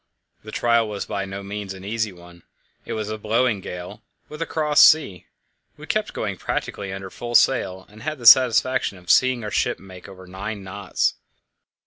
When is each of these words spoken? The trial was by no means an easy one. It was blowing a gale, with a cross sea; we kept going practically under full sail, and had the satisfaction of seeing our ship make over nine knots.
The 0.43 0.51
trial 0.51 0.87
was 0.89 1.05
by 1.05 1.25
no 1.25 1.43
means 1.43 1.75
an 1.75 1.85
easy 1.85 2.11
one. 2.11 2.41
It 2.85 2.93
was 2.93 3.13
blowing 3.17 3.59
a 3.59 3.61
gale, 3.61 4.01
with 4.29 4.41
a 4.41 4.47
cross 4.47 4.81
sea; 4.81 5.27
we 5.77 5.85
kept 5.85 6.11
going 6.13 6.37
practically 6.37 6.91
under 6.91 7.11
full 7.11 7.35
sail, 7.35 7.85
and 7.87 8.01
had 8.01 8.17
the 8.17 8.25
satisfaction 8.25 8.97
of 8.97 9.11
seeing 9.11 9.43
our 9.43 9.51
ship 9.51 9.77
make 9.77 10.09
over 10.09 10.25
nine 10.25 10.63
knots. 10.63 11.17